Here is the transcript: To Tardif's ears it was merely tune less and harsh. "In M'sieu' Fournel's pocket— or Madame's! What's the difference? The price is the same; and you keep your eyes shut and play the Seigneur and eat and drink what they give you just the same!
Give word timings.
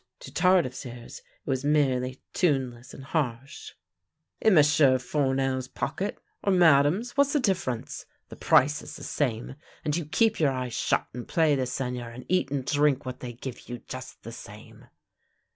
To 0.21 0.33
Tardif's 0.33 0.83
ears 0.83 1.21
it 1.45 1.47
was 1.47 1.63
merely 1.63 2.23
tune 2.33 2.71
less 2.73 2.91
and 2.91 3.03
harsh. 3.03 3.73
"In 4.41 4.55
M'sieu' 4.55 4.97
Fournel's 4.97 5.67
pocket— 5.67 6.17
or 6.43 6.51
Madame's! 6.51 7.11
What's 7.11 7.33
the 7.33 7.39
difference? 7.39 8.07
The 8.29 8.35
price 8.35 8.81
is 8.81 8.95
the 8.95 9.03
same; 9.03 9.57
and 9.85 9.95
you 9.95 10.05
keep 10.05 10.39
your 10.39 10.53
eyes 10.53 10.73
shut 10.73 11.05
and 11.13 11.27
play 11.27 11.53
the 11.53 11.67
Seigneur 11.67 12.09
and 12.09 12.25
eat 12.29 12.49
and 12.49 12.65
drink 12.65 13.05
what 13.05 13.19
they 13.19 13.33
give 13.33 13.69
you 13.69 13.77
just 13.87 14.23
the 14.23 14.31
same! 14.31 14.85